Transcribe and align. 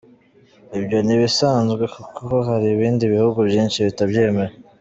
Ibyo 0.79 0.97
ntibisanzwe 1.05 1.83
kuko 1.95 2.23
hari 2.47 2.67
ibindi 2.75 3.03
bihugu 3.13 3.39
byinshi 3.49 3.77
bitabyemera. 3.87 4.53